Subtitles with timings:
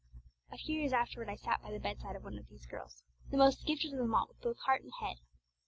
[0.51, 3.37] A few years afterwards I sat by the bedside of one of these girls the
[3.37, 5.17] most gifted of them all with both heart and head.